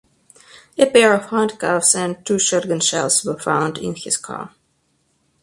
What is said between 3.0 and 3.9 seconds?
were found